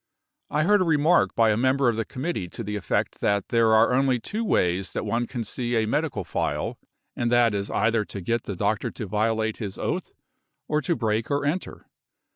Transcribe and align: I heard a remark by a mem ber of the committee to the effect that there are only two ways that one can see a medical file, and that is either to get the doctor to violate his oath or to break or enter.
I 0.49 0.63
heard 0.63 0.81
a 0.81 0.83
remark 0.83 1.35
by 1.35 1.51
a 1.51 1.57
mem 1.57 1.77
ber 1.77 1.87
of 1.87 1.95
the 1.95 2.05
committee 2.05 2.47
to 2.49 2.63
the 2.63 2.75
effect 2.75 3.19
that 3.21 3.49
there 3.49 3.71
are 3.75 3.93
only 3.93 4.19
two 4.19 4.43
ways 4.43 4.93
that 4.93 5.05
one 5.05 5.27
can 5.27 5.43
see 5.43 5.75
a 5.75 5.85
medical 5.85 6.23
file, 6.23 6.79
and 7.15 7.31
that 7.31 7.53
is 7.53 7.69
either 7.69 8.03
to 8.05 8.19
get 8.19 8.45
the 8.45 8.55
doctor 8.55 8.89
to 8.89 9.05
violate 9.05 9.57
his 9.57 9.77
oath 9.77 10.11
or 10.67 10.81
to 10.81 10.95
break 10.95 11.29
or 11.29 11.45
enter. 11.45 11.87